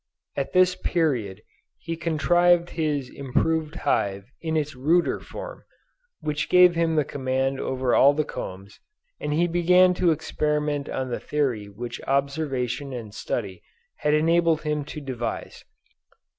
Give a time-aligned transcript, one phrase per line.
[0.35, 1.43] At this period
[1.77, 5.63] he contrived his improved hive in its ruder form,
[6.21, 8.79] which gave him the command over all the combs,
[9.19, 13.61] and he began to experiment on the theory which observation and study
[13.97, 15.63] had enabled him to devise.